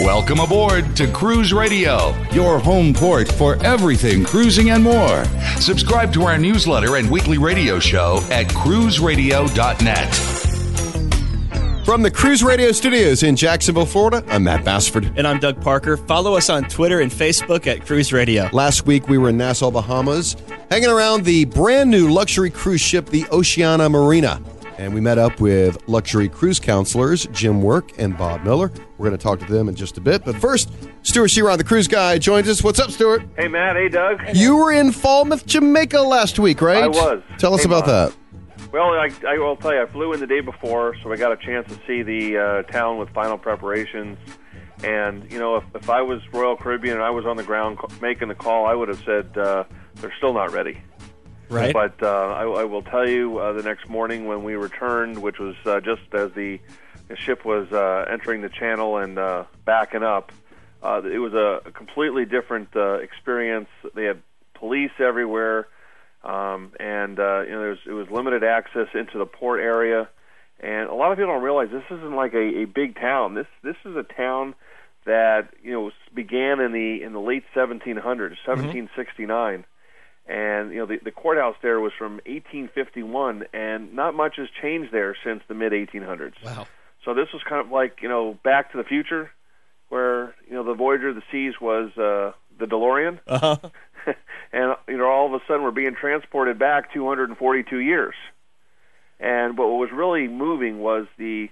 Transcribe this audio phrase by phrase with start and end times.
[0.00, 5.24] Welcome aboard to Cruise Radio, your home port for everything cruising and more.
[5.60, 10.14] Subscribe to our newsletter and weekly radio show at cruiseradio.net.
[11.84, 15.12] From the Cruise Radio Studios in Jacksonville, Florida, I'm Matt Bassford.
[15.16, 15.98] And I'm Doug Parker.
[15.98, 18.48] Follow us on Twitter and Facebook at Cruise Radio.
[18.52, 20.36] Last week we were in Nassau, Bahamas,
[20.70, 24.40] hanging around the brand new luxury cruise ship, the Oceania Marina.
[24.82, 28.72] And we met up with luxury cruise counselors Jim Work and Bob Miller.
[28.98, 30.24] We're going to talk to them in just a bit.
[30.24, 32.64] But first, Stewart Chiron, the cruise guy, joins us.
[32.64, 33.22] What's up, Stewart?
[33.36, 33.76] Hey, Matt.
[33.76, 34.20] Hey, Doug.
[34.34, 36.82] You were in Falmouth, Jamaica last week, right?
[36.82, 37.22] I was.
[37.38, 37.90] Tell us Came about on.
[37.90, 38.72] that.
[38.72, 41.30] Well, I, I will tell you, I flew in the day before, so I got
[41.30, 44.18] a chance to see the uh, town with final preparations.
[44.82, 47.78] And you know, if, if I was Royal Caribbean and I was on the ground
[48.00, 49.62] making the call, I would have said uh,
[49.94, 50.80] they're still not ready.
[51.52, 51.72] Right.
[51.72, 55.38] But uh, I, I will tell you, uh, the next morning when we returned, which
[55.38, 56.58] was uh, just as the,
[57.08, 60.32] the ship was uh, entering the channel and uh, backing up,
[60.82, 63.68] uh, it was a, completely different uh, experience.
[63.94, 64.22] They had
[64.54, 65.68] police everywhere,
[66.24, 70.08] um, and uh, you know there was, it was limited access into the port area.
[70.58, 73.34] And a lot of people don't realize this isn't like a, a big town.
[73.34, 74.54] This this is a town
[75.04, 79.64] that you know began in the in the late 1700s, 1769
[80.32, 84.90] and you know the, the courthouse there was from 1851 and not much has changed
[84.92, 86.66] there since the mid 1800s Wow.
[87.04, 89.30] so this was kind of like you know back to the future
[89.90, 93.56] where you know the voyager of the seas was uh the delorean Uh-huh.
[94.52, 98.14] and you know all of a sudden we're being transported back 242 years
[99.20, 101.48] and what was really moving was the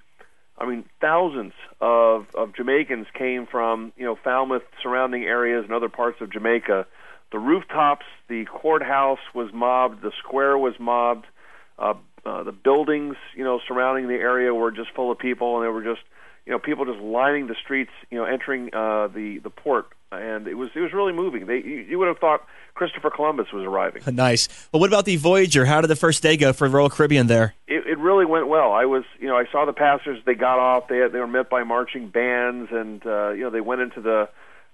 [0.62, 5.88] I mean, thousands of, of Jamaicans came from, you know, Falmouth, surrounding areas, and other
[5.88, 6.86] parts of Jamaica.
[7.32, 11.26] The rooftops, the courthouse was mobbed, the square was mobbed,
[11.78, 11.94] uh,
[12.26, 15.70] uh, the buildings, you know, surrounding the area were just full of people, and they
[15.70, 16.02] were just,
[16.44, 20.48] you know, people just lining the streets, you know, entering uh, the the port, and
[20.48, 21.46] it was it was really moving.
[21.46, 24.02] They you, you would have thought Christopher Columbus was arriving.
[24.12, 24.48] Nice.
[24.72, 25.64] Well, what about the Voyager?
[25.66, 27.54] How did the first day go for Royal Caribbean there?
[27.66, 28.72] it, it really went well.
[28.72, 30.20] I was, you know, I saw the passengers.
[30.26, 30.88] They got off.
[30.88, 34.00] They had, they were met by marching bands, and uh, you know, they went into
[34.00, 34.28] the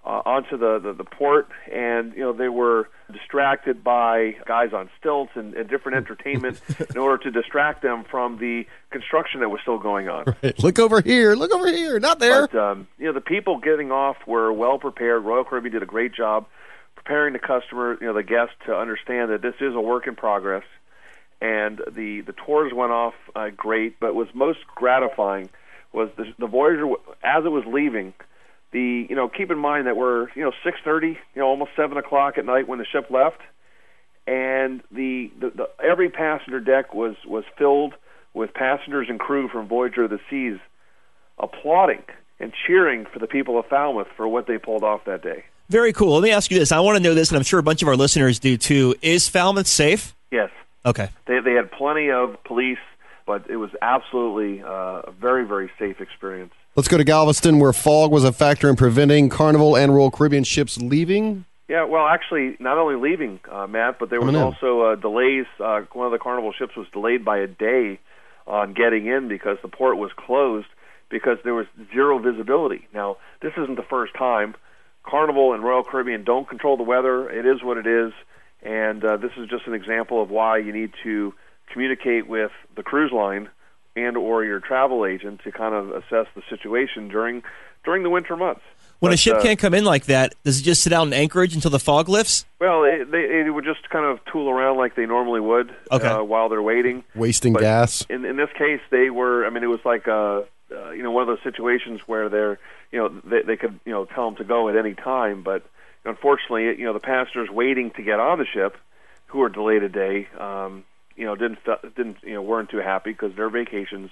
[0.06, 4.88] uh, onto the, the the port, and you know, they were distracted by guys on
[4.98, 9.60] stilts and, and different entertainment in order to distract them from the construction that was
[9.62, 10.24] still going on.
[10.62, 11.34] Look over here.
[11.34, 11.98] Look over here.
[11.98, 12.46] Not there.
[12.46, 15.24] But um, you know, the people getting off were well prepared.
[15.24, 16.46] Royal Caribbean did a great job
[16.94, 20.14] preparing the customer, you know, the guest to understand that this is a work in
[20.14, 20.64] progress.
[21.40, 25.50] And the the tours went off uh, great, but was most gratifying
[25.92, 26.86] was the, the Voyager
[27.22, 28.14] as it was leaving.
[28.76, 31.70] The you know keep in mind that we're you know six thirty, you know almost
[31.76, 33.40] seven o'clock at night when the ship left,
[34.26, 37.94] and the, the, the every passenger deck was was filled
[38.34, 40.58] with passengers and crew from Voyager of the Seas
[41.38, 42.02] applauding
[42.38, 45.44] and cheering for the people of Falmouth for what they pulled off that day.
[45.70, 46.12] Very cool.
[46.14, 46.70] Let me ask you this.
[46.70, 48.94] I want to know this, and I'm sure a bunch of our listeners do too.
[49.00, 50.14] Is Falmouth safe?
[50.30, 50.50] Yes,
[50.84, 51.08] Okay.
[51.26, 52.84] they they had plenty of police,
[53.26, 56.52] but it was absolutely uh, a very very safe experience.
[56.76, 60.44] Let's go to Galveston, where fog was a factor in preventing Carnival and Royal Caribbean
[60.44, 61.46] ships leaving.
[61.68, 65.46] Yeah, well, actually, not only leaving, uh, Matt, but there was also uh, delays.
[65.58, 67.98] Uh, one of the Carnival ships was delayed by a day
[68.46, 70.66] on getting in because the port was closed
[71.08, 71.64] because there was
[71.94, 72.86] zero visibility.
[72.92, 74.54] Now, this isn't the first time.
[75.02, 77.30] Carnival and Royal Caribbean don't control the weather.
[77.30, 78.12] It is what it is,
[78.62, 81.32] and uh, this is just an example of why you need to
[81.72, 83.48] communicate with the cruise line
[83.96, 87.42] and or your travel agent to kind of assess the situation during
[87.84, 88.62] during the winter months.
[88.98, 91.12] When a ship uh, can't come in like that, does it just sit out in
[91.12, 92.46] anchorage until the fog lifts?
[92.60, 96.06] Well, it, they, they would just kind of tool around like they normally would Okay.
[96.08, 97.04] uh, while they're waiting.
[97.14, 98.06] Wasting But gas.
[98.08, 99.44] In, in this case, they were.
[99.46, 100.42] I mean, it was like uh,
[100.74, 102.58] uh, you know one of those situations where they're
[102.90, 105.62] you know they, they could you know tell them to go at any time, but
[106.04, 108.76] unfortunately, you know the passengers waiting to get on the ship,
[109.26, 110.84] who are delayed a day, um,
[111.16, 111.58] you know didn't
[111.96, 114.10] didn't you know weren't too happy because their vacations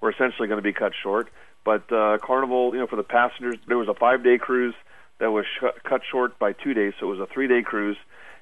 [0.00, 1.28] were essentially going to be cut short.
[1.64, 4.74] But uh, Carnival, you know, for the passengers, there was a five-day cruise
[5.20, 7.96] that was sh- cut short by two days, so it was a three-day cruise.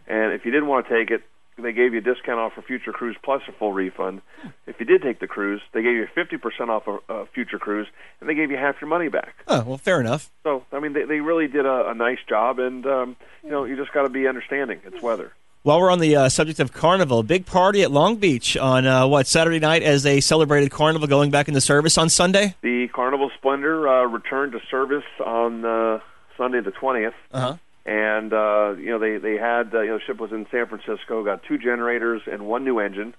[0.07, 1.23] And if you didn't want to take it,
[1.63, 4.23] they gave you a discount off a future cruise plus a full refund.
[4.67, 7.87] If you did take the cruise, they gave you 50% off a, a future cruise,
[8.21, 9.35] and they gave you half your money back.
[9.47, 10.31] Oh, well, fair enough.
[10.43, 13.65] So, I mean, they, they really did a, a nice job, and um, you know,
[13.65, 14.81] you just got to be understanding.
[14.87, 15.33] It's weather.
[15.63, 19.07] While we're on the uh, subject of Carnival, big party at Long Beach on uh,
[19.07, 22.55] what Saturday night as they celebrated Carnival going back into service on Sunday.
[22.63, 26.01] The Carnival Splendor uh, returned to service on uh,
[26.39, 27.13] Sunday the 20th.
[27.31, 27.57] Uh-huh.
[27.85, 30.67] And uh, you know they they had uh, you know the ship was in San
[30.67, 33.15] Francisco, got two generators and one new engine,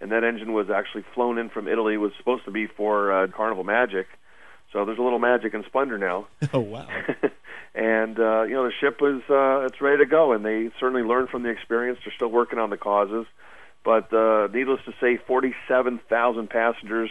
[0.00, 1.98] and that engine was actually flown in from Italy.
[1.98, 4.06] Was supposed to be for uh, Carnival Magic,
[4.72, 6.26] so there's a little magic and Splendor now.
[6.52, 6.86] Oh wow!
[7.74, 11.02] and uh, you know the ship was uh, it's ready to go, and they certainly
[11.02, 11.98] learned from the experience.
[12.04, 13.26] They're still working on the causes,
[13.84, 17.10] but uh, needless to say, 47,000 passengers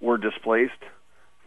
[0.00, 0.72] were displaced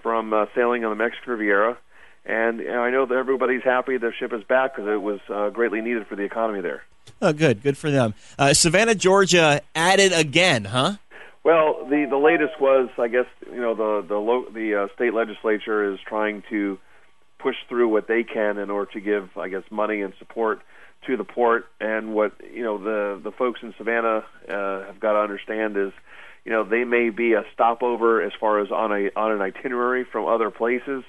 [0.01, 1.77] from uh, sailing on the Mexican Riviera.
[2.25, 5.19] And you know, I know that everybody's happy the ship is back because it was
[5.29, 6.83] uh, greatly needed for the economy there.
[7.21, 8.13] Oh, good, good for them.
[8.37, 10.93] Uh, Savannah, Georgia, added again, huh?
[11.43, 15.13] Well, the the latest was, I guess, you know, the the lo- the uh, state
[15.13, 16.77] legislature is trying to
[17.39, 20.61] push through what they can in order to give, I guess, money and support
[21.07, 21.65] to the port.
[21.79, 25.91] And what you know, the the folks in Savannah uh, have got to understand is,
[26.45, 30.03] you know, they may be a stopover as far as on a on an itinerary
[30.03, 31.03] from other places,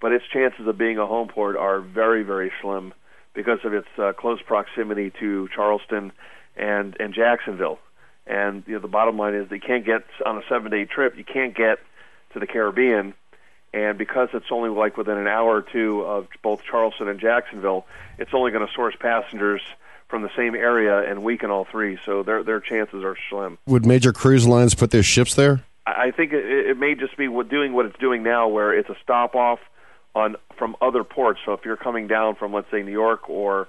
[0.00, 2.94] but its chances of being a home port are very very slim
[3.34, 6.12] because of its uh, close proximity to Charleston
[6.56, 7.80] and and Jacksonville.
[8.26, 11.16] And you know, the bottom line is they can't get on a seven day trip.
[11.16, 11.78] You can't get
[12.32, 13.14] to the Caribbean,
[13.72, 17.86] and because it's only like within an hour or two of both Charleston and Jacksonville,
[18.18, 19.60] it's only going to source passengers
[20.08, 21.98] from the same area and weaken all three.
[22.06, 23.58] So their their chances are slim.
[23.66, 25.64] Would major cruise lines put their ships there?
[25.86, 28.72] I I think it, it may just be what doing what it's doing now, where
[28.72, 29.58] it's a stop off
[30.14, 31.40] on from other ports.
[31.44, 33.68] So if you're coming down from let's say New York or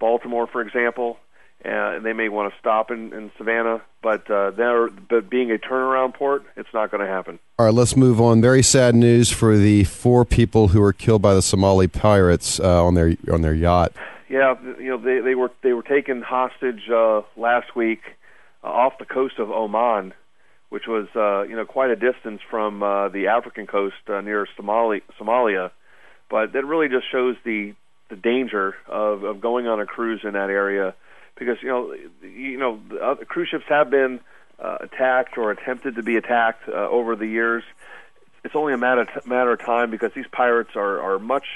[0.00, 1.18] Baltimore, for example,
[1.64, 5.52] uh, and they may want to stop in, in Savannah, but uh, there, but being
[5.52, 7.38] a turnaround port, it's not going to happen.
[7.58, 8.40] All right, let's move on.
[8.40, 12.84] Very sad news for the four people who were killed by the Somali pirates uh,
[12.84, 13.92] on their on their yacht.
[14.28, 18.00] Yeah, you know they they were they were taken hostage uh, last week
[18.64, 20.14] uh, off the coast of Oman,
[20.70, 24.48] which was uh, you know quite a distance from uh, the African coast uh, near
[24.56, 25.70] Somali Somalia,
[26.28, 27.74] but that really just shows the
[28.08, 30.94] the danger of, of going on a cruise in that area
[31.36, 32.80] because you know you know
[33.18, 34.20] the cruise ships have been
[34.58, 37.64] uh, attacked or attempted to be attacked uh, over the years.
[38.44, 41.46] It's only a matter matter of time because these pirates are are much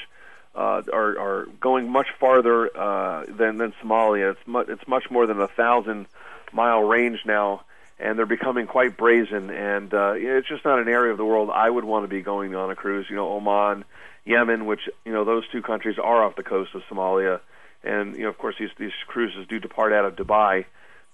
[0.54, 4.32] uh, are are going much farther uh, than than Somalia.
[4.32, 6.06] It's much it's much more than a thousand
[6.52, 7.62] mile range now,
[7.98, 9.50] and they're becoming quite brazen.
[9.50, 12.22] And uh, it's just not an area of the world I would want to be
[12.22, 13.06] going on a cruise.
[13.10, 13.84] You know, Oman,
[14.24, 17.40] Yemen, which you know those two countries are off the coast of Somalia,
[17.86, 20.64] and you know of course these these cruises do depart out of Dubai.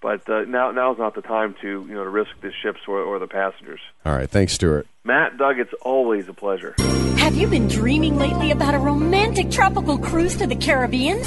[0.03, 3.01] But uh, now now's not the time to you know to risk the ships or,
[3.01, 3.81] or the passengers.
[4.05, 4.87] All right, thanks, Stewart.
[5.05, 6.75] Matt, Doug, it's always a pleasure.
[7.19, 11.19] Have you been dreaming lately about a romantic tropical cruise to the Caribbean?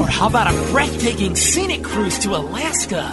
[0.00, 3.04] Or how about a breathtaking scenic cruise to Alaska?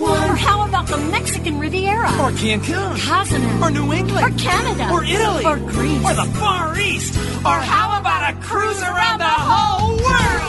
[0.00, 2.08] Or how about the Mexican Riviera?
[2.20, 2.98] Or Cancun?
[3.00, 3.64] Cozumel?
[3.64, 4.24] Or New England?
[4.26, 4.90] Or Canada?
[4.90, 5.44] Or Italy?
[5.44, 6.04] Or Greece?
[6.04, 7.16] Or the Far East?
[7.44, 10.48] Or how about a cruise around the whole world?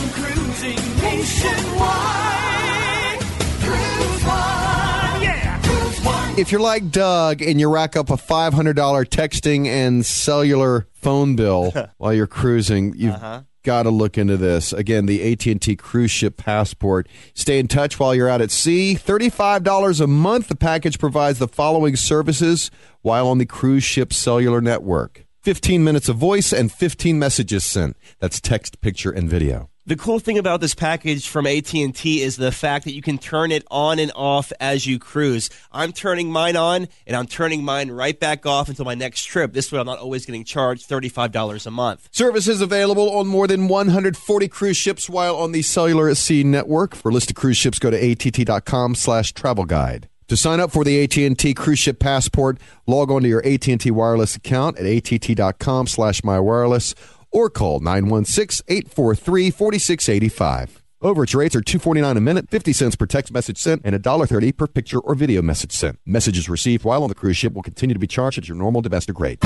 [1.21, 3.19] nationwide.
[3.61, 5.21] Cruise One.
[5.21, 5.61] Yeah.
[5.63, 6.39] Cruise One.
[6.39, 11.73] If you're like Doug and you rack up a $500 texting and cellular phone bill
[11.97, 13.43] while you're cruising, you've uh-huh.
[13.63, 14.73] got to look into this.
[14.73, 17.07] Again, the AT&T cruise ship passport.
[17.35, 18.95] Stay in touch while you're out at sea.
[18.95, 20.47] $35 a month.
[20.47, 25.25] The package provides the following services while on the cruise ship cellular network.
[25.41, 27.97] 15 minutes of voice and 15 messages sent.
[28.19, 29.71] That's text, picture, and video.
[29.87, 33.51] The cool thing about this package from AT&T is the fact that you can turn
[33.51, 35.49] it on and off as you cruise.
[35.71, 39.53] I'm turning mine on and I'm turning mine right back off until my next trip.
[39.53, 42.09] This way I'm not always getting charged $35 a month.
[42.11, 46.93] Services available on more than 140 cruise ships while on the Cellular at Sea network.
[46.93, 50.10] For a list of cruise ships, go to att.com slash travel guide.
[50.31, 52.57] To sign up for the AT&T Cruise Ship Passport,
[52.87, 56.95] log on to your AT&T wireless account at att.com slash mywireless
[57.31, 60.69] or call 916-843-4685.
[61.03, 64.67] Overage rates are $2.49 a minute, 50 cents per text message sent, and $1.30 per
[64.67, 65.99] picture or video message sent.
[66.05, 68.79] Messages received while on the cruise ship will continue to be charged at your normal
[68.79, 69.43] domestic rate.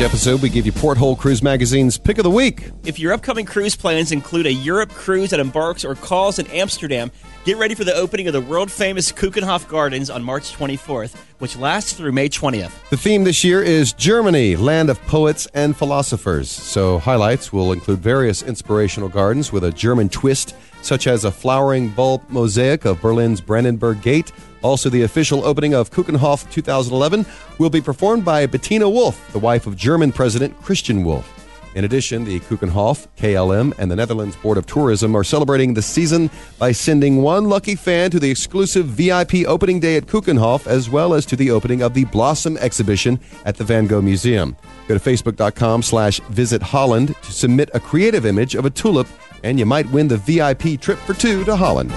[0.00, 2.70] Each episode, we give you Porthole Cruise Magazine's Pick of the Week.
[2.86, 7.12] If your upcoming cruise plans include a Europe cruise that embarks or calls in Amsterdam,
[7.44, 11.54] get ready for the opening of the world famous Keukenhof Gardens on March 24th, which
[11.54, 12.72] lasts through May 20th.
[12.88, 16.48] The theme this year is Germany, land of poets and philosophers.
[16.50, 21.88] So, highlights will include various inspirational gardens with a German twist, such as a flowering
[21.88, 24.32] bulb mosaic of Berlin's Brandenburg Gate.
[24.62, 27.24] Also, the official opening of Keukenhof 2011
[27.58, 31.39] will be performed by Bettina Wulff, the wife of German President Christian Wulff.
[31.74, 36.28] In addition, the Keukenhof, KLM, and the Netherlands Board of Tourism are celebrating the season
[36.58, 41.14] by sending one lucky fan to the exclusive VIP opening day at Keukenhof, as well
[41.14, 44.56] as to the opening of the Blossom exhibition at the Van Gogh Museum.
[44.88, 49.06] Go to facebook.com slash visit Holland to submit a creative image of a tulip,
[49.44, 51.92] and you might win the VIP trip for two to Holland.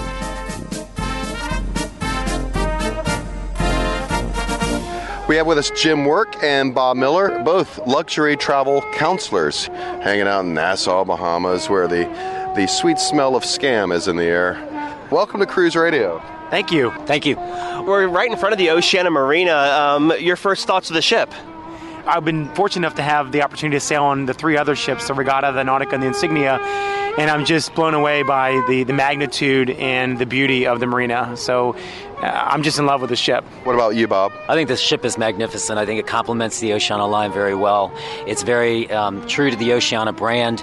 [5.34, 10.44] We have with us Jim Work and Bob Miller, both luxury travel counselors, hanging out
[10.44, 12.04] in Nassau, Bahamas, where the,
[12.54, 14.54] the sweet smell of scam is in the air.
[15.10, 16.22] Welcome to Cruise Radio.
[16.50, 16.92] Thank you.
[17.06, 17.34] Thank you.
[17.34, 19.54] We're right in front of the Oceania Marina.
[19.54, 21.34] Um, your first thoughts of the ship?
[22.06, 25.08] I've been fortunate enough to have the opportunity to sail on the three other ships,
[25.08, 26.60] the Regatta, the Nautica, and the Insignia,
[27.18, 31.36] and I'm just blown away by the, the magnitude and the beauty of the marina.
[31.36, 31.74] So
[32.24, 33.44] I'm just in love with the ship.
[33.64, 34.32] What about you, Bob?
[34.48, 35.78] I think this ship is magnificent.
[35.78, 37.92] I think it complements the Oceania line very well.
[38.26, 40.62] It's very um, true to the Oceania brand,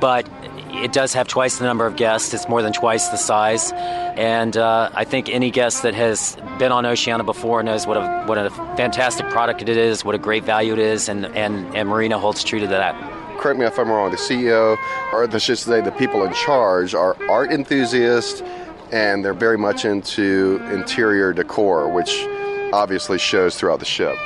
[0.00, 0.28] but
[0.72, 2.34] it does have twice the number of guests.
[2.34, 6.72] It's more than twice the size, and uh, I think any guest that has been
[6.72, 10.44] on Oceania before knows what a what a fantastic product it is, what a great
[10.44, 12.94] value it is, and and, and Marina holds true to that.
[13.38, 14.10] Correct me if I'm wrong.
[14.10, 14.76] The CEO,
[15.12, 18.42] or let's just say the people in charge, are art enthusiasts,
[18.92, 22.26] and they're very much into interior decor, which
[22.72, 24.16] obviously shows throughout the ship.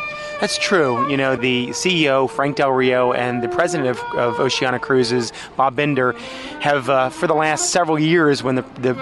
[0.41, 1.09] That's true.
[1.09, 5.77] You know, the CEO, Frank Del Rio, and the president of, of Oceania Cruises, Bob
[5.77, 6.13] Bender,
[6.61, 8.95] have, uh, for the last several years, when the, the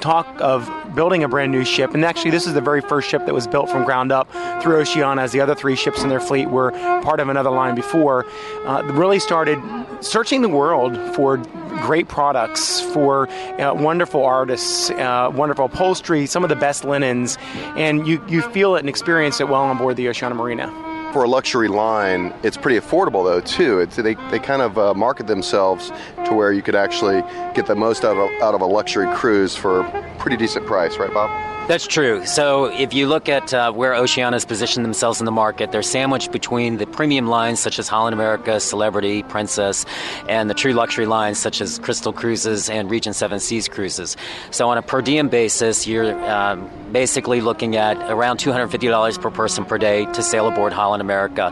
[0.00, 3.26] talk of building a brand new ship, and actually, this is the very first ship
[3.26, 4.30] that was built from ground up
[4.62, 6.70] through Oceania, as the other three ships in their fleet were
[7.02, 8.24] part of another line before,
[8.64, 9.58] uh, really started
[10.00, 11.38] searching the world for
[11.82, 17.38] great products, for uh, wonderful artists, uh, wonderful upholstery, some of the best linens,
[17.76, 20.66] and you, you feel it and experience it well on board the Oceania Marina.
[21.12, 23.80] For a luxury line, it's pretty affordable though too.
[23.80, 25.90] It's, they, they kind of uh, market themselves
[26.26, 27.22] to where you could actually
[27.54, 30.98] get the most out of, out of a luxury cruise for a pretty decent price,
[30.98, 31.57] right, Bob?
[31.68, 32.24] That's true.
[32.24, 36.32] So if you look at uh, where Oceania's positioned themselves in the market, they're sandwiched
[36.32, 39.84] between the premium lines such as Holland America, Celebrity, Princess,
[40.30, 44.16] and the true luxury lines such as Crystal Cruises and Regent Seven Seas Cruises.
[44.50, 49.66] So on a per diem basis, you're um, basically looking at around $250 per person
[49.66, 51.50] per day to sail aboard Holland America.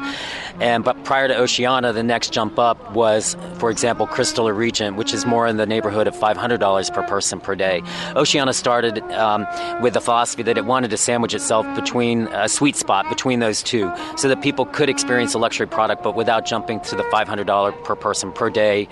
[0.60, 4.96] And but prior to Oceania, the next jump up was, for example, Crystal or Regent,
[4.96, 7.82] which is more in the neighborhood of $500 per person per day.
[8.14, 9.46] Oceania started um,
[9.82, 13.62] with the philosophy that it wanted to sandwich itself between a sweet spot between those
[13.62, 17.84] two, so that people could experience a luxury product, but without jumping to the $500
[17.84, 18.88] per person per day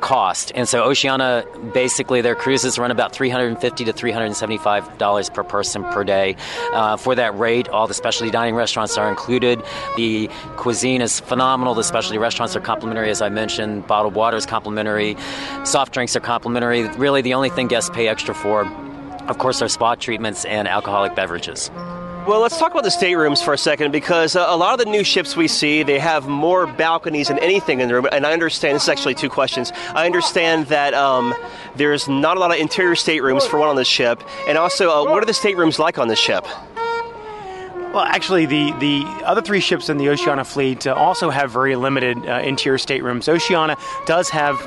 [0.00, 0.52] cost.
[0.54, 6.36] And so Oceania, basically, their cruises run about 350 to $375 per person per day.
[6.72, 9.62] Uh, for that rate, all the specialty dining restaurants are included.
[9.96, 11.74] The cuisine is phenomenal.
[11.74, 13.86] The specialty restaurants are complimentary, as I mentioned.
[13.86, 15.16] Bottled water is complimentary.
[15.64, 16.88] Soft drinks are complimentary.
[16.98, 18.64] Really, the only thing guests pay extra for,
[19.28, 21.70] of course, our spa treatments and alcoholic beverages.
[22.26, 24.90] Well, let's talk about the staterooms for a second because uh, a lot of the
[24.90, 28.08] new ships we see, they have more balconies than anything in the room.
[28.10, 29.70] And I understand, this is actually two questions.
[29.94, 31.36] I understand that um,
[31.76, 34.20] there's not a lot of interior staterooms for one on this ship.
[34.48, 36.44] And also, uh, what are the staterooms like on this ship?
[37.94, 41.76] Well, actually, the, the other three ships in the Oceania fleet uh, also have very
[41.76, 43.28] limited uh, interior staterooms.
[43.28, 44.58] Oceania does have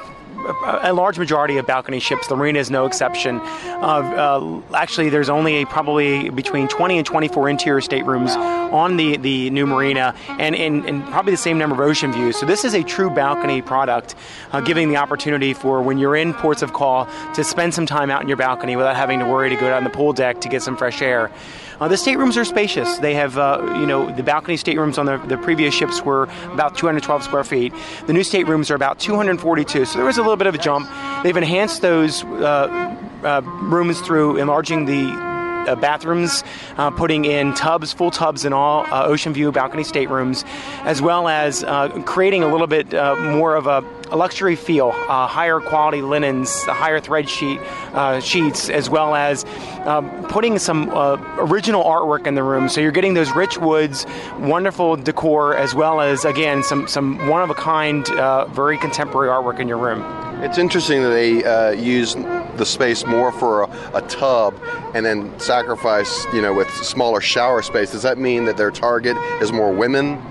[0.81, 2.27] a large majority of balcony ships.
[2.27, 3.39] The Marina is no exception.
[3.39, 8.35] Uh, uh, actually, there's only a, probably between 20 and 24 interior staterooms
[8.71, 12.37] on the, the new Marina, and, and, and, probably the same number of ocean views.
[12.37, 14.15] So this is a true balcony product,
[14.51, 18.09] uh, giving the opportunity for when you're in ports of call to spend some time
[18.09, 20.49] out in your balcony without having to worry to go down the pool deck to
[20.49, 21.31] get some fresh air.
[21.79, 22.97] Uh, the staterooms are spacious.
[22.97, 26.75] They have, uh, you know, the balcony staterooms on the, the previous ships were about
[26.75, 27.73] 212 square feet.
[28.05, 29.85] The new staterooms are about 242.
[29.85, 30.89] So there was a little bit of a jump.
[31.23, 35.28] They've enhanced those uh, uh rooms through enlarging the
[35.69, 36.43] uh, bathrooms,
[36.77, 40.43] uh, putting in tubs, full tubs in all uh, ocean view balcony staterooms,
[40.83, 44.89] as well as uh, creating a little bit uh, more of a, a luxury feel,
[45.07, 47.59] uh, higher quality linens, higher thread sheet
[47.93, 49.45] uh, sheets, as well as
[49.85, 52.69] um, putting some uh, original artwork in the room.
[52.69, 54.05] So you're getting those rich woods,
[54.39, 59.29] wonderful decor, as well as again some some one of a kind, uh, very contemporary
[59.29, 60.03] artwork in your room.
[60.41, 64.57] It's interesting that they uh, use the space more for a, a tub
[64.93, 67.91] and then sacrifice, you know, with smaller shower space.
[67.91, 70.21] Does that mean that their target is more women?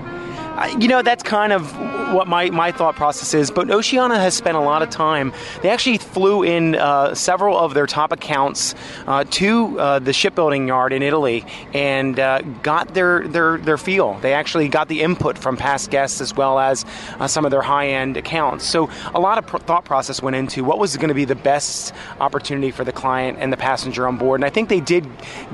[0.79, 1.73] You know that's kind of
[2.13, 5.69] what my, my thought process is but oceania has spent a lot of time they
[5.69, 8.75] actually flew in uh, several of their top accounts
[9.07, 14.15] uh, to uh, the shipbuilding yard in italy and uh, got their, their, their feel.
[14.21, 16.85] They actually got the input from past guests as well as
[17.19, 18.65] uh, some of their high-end accounts.
[18.65, 21.35] So a lot of pr- thought process went into what was going to be the
[21.35, 25.07] best opportunity for the client and the passenger on board and i think they did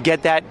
[0.02, 0.44] get that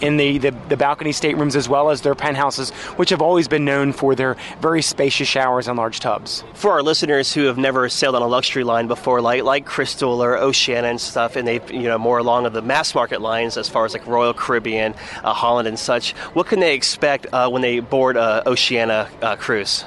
[0.00, 3.64] in the, the, the balcony staterooms as well as their penthouses, which have always been
[3.64, 6.44] known for their very spacious showers and large tubs.
[6.54, 10.22] For our listeners who have never sailed on a luxury line before, like like Crystal
[10.22, 13.56] or Oceania and stuff, and they you know more along of the mass market lines
[13.56, 17.48] as far as like Royal Caribbean, uh, Holland, and such, what can they expect uh,
[17.48, 19.84] when they board a Oceania uh, cruise?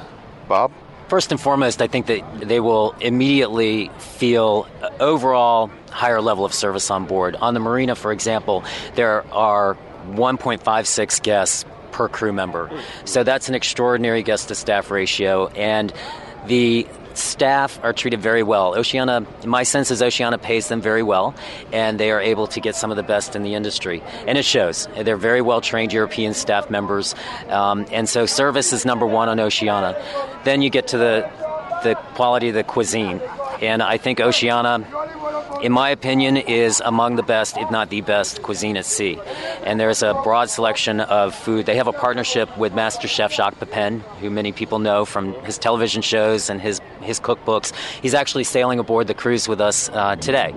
[0.48, 0.72] Bob?
[1.08, 6.54] First and foremost, I think that they will immediately feel uh, overall higher level of
[6.54, 7.36] service on board.
[7.38, 8.64] On the marina, for example,
[8.96, 9.78] there are
[10.16, 12.70] 1.56 guests per crew member.
[13.06, 15.48] So that's an extraordinary guest to staff ratio.
[15.48, 15.94] And
[16.46, 16.88] the
[17.18, 18.78] staff are treated very well.
[18.78, 21.36] Oceania, my sense is Oceania pays them very well,
[21.74, 24.04] and they are able to get some of the best in the industry.
[24.28, 24.88] And it shows.
[24.96, 27.16] They're very well trained European staff members.
[27.50, 30.02] Um, and so service is number one on Oceania.
[30.44, 31.30] Then you get to the,
[31.84, 33.20] the quality of the cuisine.
[33.62, 34.86] And I think Oceania
[35.62, 39.20] in my opinion, is among the best, if not the best, cuisine at sea.
[39.64, 41.66] And there's a broad selection of food.
[41.66, 45.58] They have a partnership with Master Chef Jacques Pepin, who many people know from his
[45.58, 47.74] television shows and his his cookbooks.
[48.02, 50.54] He's actually sailing aboard the cruise with us uh, today,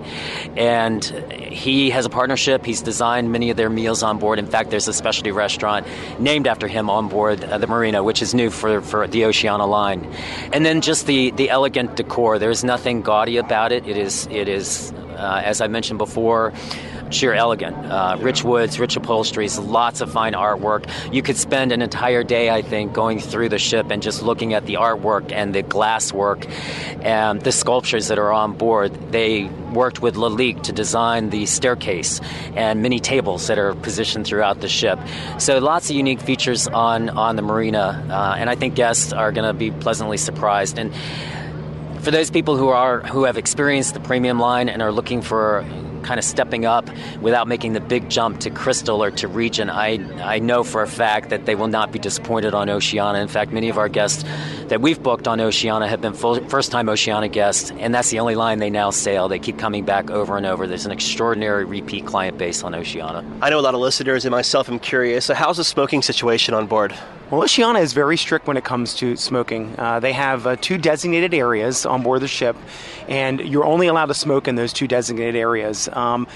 [0.55, 2.65] and he has a partnership.
[2.65, 4.37] He's designed many of their meals on board.
[4.37, 5.87] In fact, there's a specialty restaurant
[6.19, 9.65] named after him on board uh, the Marina, which is new for, for the Oceania
[9.65, 10.05] line.
[10.53, 12.37] And then just the the elegant decor.
[12.37, 13.87] There's nothing gaudy about it.
[13.87, 16.51] It is it is uh, as I mentioned before,
[17.13, 17.75] sheer elegant.
[17.75, 20.89] Uh, rich woods, rich upholsteries, lots of fine artwork.
[21.13, 24.53] You could spend an entire day, I think, going through the ship and just looking
[24.53, 26.45] at the artwork and the glass work
[27.01, 28.93] and the sculptures that are on board.
[29.11, 32.19] They worked with Lalique to design the staircase
[32.55, 34.99] and many tables that are positioned throughout the ship.
[35.37, 39.31] So lots of unique features on, on the marina, uh, and I think guests are
[39.31, 40.77] going to be pleasantly surprised.
[40.77, 40.93] And
[42.01, 45.63] for those people who are who have experienced the premium line and are looking for
[46.03, 46.89] kind of stepping up
[47.21, 50.87] without making the big jump to Crystal or to Regent, I I know for a
[50.87, 53.21] fact that they will not be disappointed on Oceania.
[53.21, 54.23] In fact, many of our guests
[54.67, 58.35] that we've booked on Oceania have been full, first-time Oceania guests, and that's the only
[58.35, 59.27] line they now sail.
[59.27, 60.67] They keep coming back over and over.
[60.67, 63.23] There's an extraordinary repeat client base on Oceania.
[63.41, 65.25] I know a lot of listeners and myself am curious.
[65.25, 66.93] So, how's the smoking situation on board?
[67.31, 69.73] Well, Oceania is very strict when it comes to smoking.
[69.77, 72.57] Uh, they have uh, two designated areas on board the ship,
[73.07, 75.87] and you're only allowed to smoke in those two designated areas.
[75.93, 76.27] Um,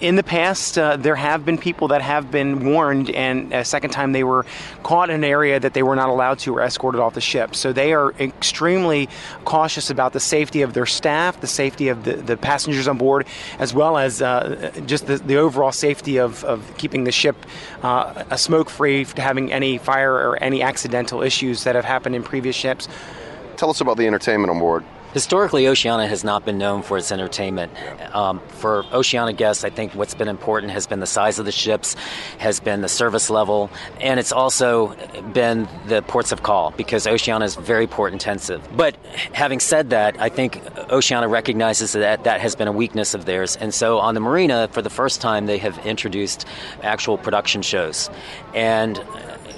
[0.00, 3.90] in the past, uh, there have been people that have been warned, and a second
[3.90, 4.46] time they were
[4.82, 7.54] caught in an area that they were not allowed to or escorted off the ship.
[7.54, 9.08] So they are extremely
[9.44, 13.26] cautious about the safety of their staff, the safety of the, the passengers on board,
[13.58, 17.36] as well as uh, just the, the overall safety of, of keeping the ship
[17.82, 22.56] uh, smoke free, having any fire or any accidental issues that have happened in previous
[22.56, 22.88] ships.
[23.56, 24.84] Tell us about the entertainment on board.
[25.14, 27.72] Historically, Oceania has not been known for its entertainment.
[28.12, 31.52] Um, for Oceania guests, I think what's been important has been the size of the
[31.52, 31.94] ships,
[32.38, 34.96] has been the service level, and it's also
[35.32, 38.60] been the ports of call because Oceania is very port intensive.
[38.76, 38.96] But
[39.32, 43.54] having said that, I think Oceania recognizes that that has been a weakness of theirs,
[43.54, 46.44] and so on the marina, for the first time, they have introduced
[46.82, 48.10] actual production shows,
[48.52, 49.00] and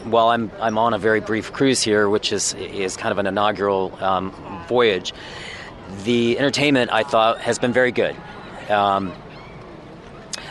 [0.04, 3.26] while I'm I'm on a very brief cruise here, which is is kind of an
[3.26, 4.32] inaugural um,
[4.68, 5.12] voyage,
[6.04, 8.16] the entertainment I thought has been very good.
[8.68, 9.12] Um,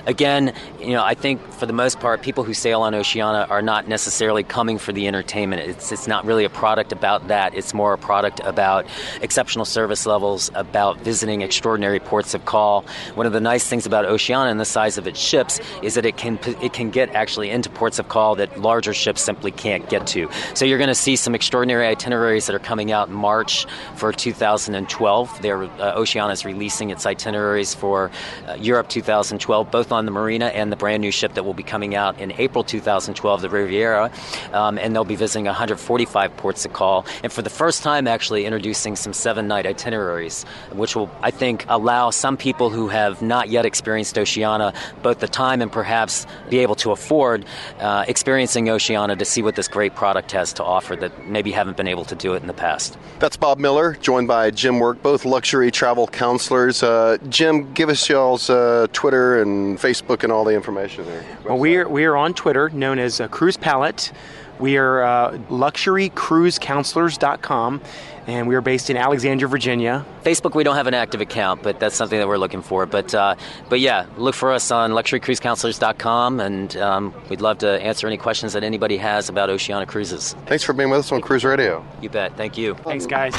[0.05, 3.61] again, you know, I think for the most part, people who sail on Oceania are
[3.61, 5.61] not necessarily coming for the entertainment.
[5.63, 7.55] It's, it's not really a product about that.
[7.55, 8.85] It's more a product about
[9.21, 12.85] exceptional service levels, about visiting extraordinary ports of call.
[13.15, 16.05] One of the nice things about Oceania and the size of its ships is that
[16.05, 19.89] it can it can get actually into ports of call that larger ships simply can't
[19.89, 20.29] get to.
[20.53, 23.65] So you're going to see some extraordinary itineraries that are coming out in March
[23.95, 25.41] for 2012.
[25.41, 28.11] There, uh, Oceania is releasing its itineraries for
[28.47, 31.63] uh, Europe 2012, both on the marina and the brand new ship that will be
[31.63, 34.11] coming out in April 2012, the Riviera,
[34.53, 37.05] um, and they'll be visiting 145 ports of call.
[37.23, 41.65] And for the first time, actually introducing some seven night itineraries, which will, I think,
[41.69, 46.59] allow some people who have not yet experienced Oceania both the time and perhaps be
[46.59, 47.45] able to afford
[47.79, 51.77] uh, experiencing Oceania to see what this great product has to offer that maybe haven't
[51.77, 52.97] been able to do it in the past.
[53.19, 56.83] That's Bob Miller, joined by Jim Work, both luxury travel counselors.
[56.83, 61.23] Uh, Jim, give us y'all's uh, Twitter and Facebook and all the information there.
[61.43, 64.11] Well, we are, we are on Twitter, known as uh, Cruise Palette.
[64.59, 67.81] We are uh, luxurycruisecounselors.com,
[68.25, 70.05] and we are based in Alexandria, Virginia.
[70.23, 72.85] Facebook, we don't have an active account, but that's something that we're looking for.
[72.85, 73.35] But uh,
[73.69, 78.53] but yeah, look for us on luxurycruisecounselors.com, and um, we'd love to answer any questions
[78.53, 80.35] that anybody has about Oceania Cruises.
[80.45, 81.85] Thanks for being with us on Cruise Radio.
[82.01, 82.37] You bet.
[82.37, 82.75] Thank you.
[82.75, 83.35] Thanks, guys.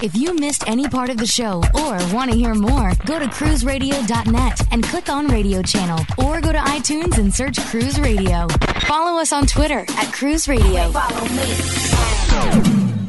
[0.00, 3.26] If you missed any part of the show or want to hear more, go to
[3.26, 8.46] cruiseradio.net and click on radio channel, or go to iTunes and search Cruise Radio.
[8.82, 10.92] Follow us on Twitter at Cruise Radio.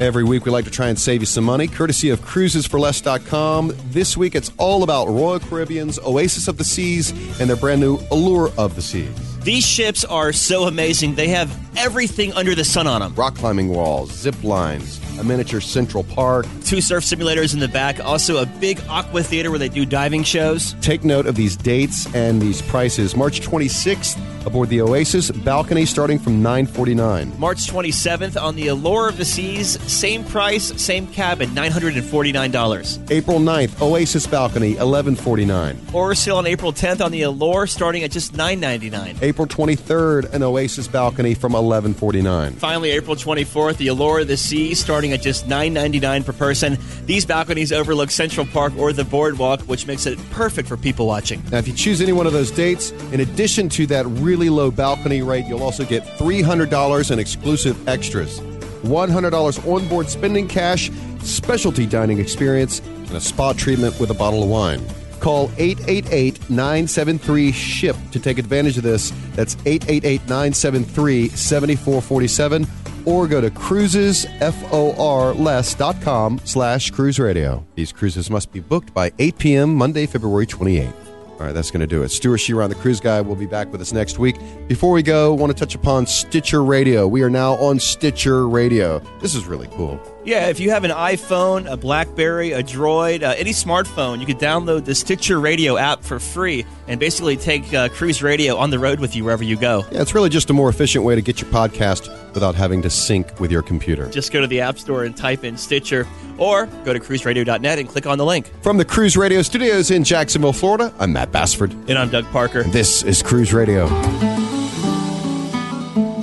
[0.01, 3.73] Every week, we like to try and save you some money, courtesy of cruisesforless.com.
[3.89, 7.99] This week, it's all about Royal Caribbean's Oasis of the Seas and their brand new
[8.09, 9.37] Allure of the Seas.
[9.41, 11.13] These ships are so amazing.
[11.15, 13.13] They have everything under the sun on them.
[13.13, 16.45] Rock climbing walls, zip lines, a miniature Central Park.
[16.63, 17.99] Two surf simulators in the back.
[17.99, 20.73] Also, a big aqua theater where they do diving shows.
[20.81, 23.15] Take note of these dates and these prices.
[23.15, 24.17] March 26th
[24.49, 27.39] aboard the Oasis, balcony starting from 949.
[27.39, 33.11] March 27th on the Allure of the Seas, same price, same cabin, $949.
[33.11, 35.79] April 9th, Oasis balcony, 1149.
[35.93, 39.17] Or still on April 10th on the Allure, starting at just 999.
[39.21, 42.53] April 23rd, an Oasis balcony from 1149.
[42.53, 46.77] Finally, April 24th, the Allure of the Seas, starting at just 999 per person.
[47.05, 51.43] These balconies overlook Central Park or the boardwalk, which makes it perfect for people watching.
[51.51, 54.71] Now, if you choose any one of those dates, in addition to that really low
[54.71, 58.39] balcony rate, you'll also get $300 in exclusive extras.
[58.39, 60.89] $100 onboard spending cash,
[61.21, 64.81] specialty dining experience, and a spa treatment with a bottle of wine.
[65.19, 69.11] Call 888 973 SHIP to take advantage of this.
[69.35, 72.67] That's 888 973 7447
[73.05, 77.65] or go to cruisesforless.com slash cruise radio.
[77.75, 79.75] These cruises must be booked by 8 p.m.
[79.75, 81.08] Monday, February 28th.
[81.39, 82.09] All right, that's going to do it.
[82.09, 84.35] Stewart Chiron, the cruise guy, will be back with us next week.
[84.67, 87.07] Before we go, want to touch upon Stitcher Radio.
[87.07, 88.99] We are now on Stitcher Radio.
[89.21, 90.01] This is really cool.
[90.25, 94.37] Yeah, if you have an iPhone, a Blackberry, a Droid, uh, any smartphone, you can
[94.37, 98.77] download the Stitcher Radio app for free and basically take uh, Cruise Radio on the
[98.77, 99.85] road with you wherever you go.
[99.91, 102.89] Yeah, it's really just a more efficient way to get your podcast without having to
[102.89, 104.09] sync with your computer.
[104.09, 107.89] Just go to the App Store and type in Stitcher or go to cruiseradio.net and
[107.89, 108.49] click on the link.
[108.61, 111.71] From the Cruise Radio studios in Jacksonville, Florida, I'm Matt Bassford.
[111.89, 112.63] And I'm Doug Parker.
[112.63, 113.87] This is Cruise Radio.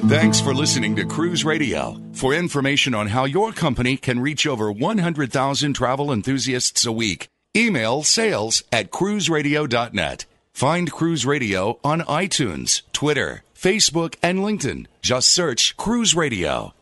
[0.08, 2.00] Thanks for listening to Cruise Radio.
[2.12, 8.04] For information on how your company can reach over 100,000 travel enthusiasts a week, email
[8.04, 10.24] sales at cruiseradio.net.
[10.52, 14.86] Find Cruise Radio on iTunes, Twitter, Facebook, and LinkedIn.
[15.02, 16.74] Just search Cruise Radio.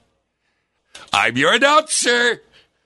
[1.13, 2.43] I'm your announcer,